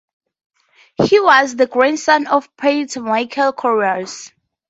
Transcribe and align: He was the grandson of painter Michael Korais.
He 1.03 1.19
was 1.19 1.55
the 1.55 1.67
grandson 1.67 2.25
of 2.25 2.57
painter 2.57 3.01
Michael 3.01 3.53
Korais. 3.53 4.31